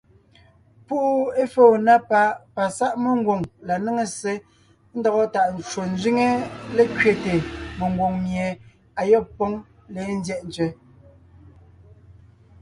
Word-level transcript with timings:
Púʼu 0.85 1.09
éfóo 1.43 1.73
na 1.85 1.93
páʼ 2.09 2.29
pasáʼ 2.55 2.93
mengwòŋ 3.03 3.39
la 3.67 3.75
néŋe 3.83 4.03
ssé 4.13 4.33
ńdɔgɔ 4.97 5.21
tàʼ 5.33 5.47
ncwò 5.57 5.81
ńzẅíŋe 5.93 6.27
lékẅéte 6.77 7.33
mengwòŋ 7.77 8.13
mie 8.23 8.45
ayɔ́b 9.01 9.25
póŋ 9.37 9.53
léen 9.93 10.13
ńzyɛ́ʼ 10.19 10.43
ntsẅɛ́. 10.47 10.69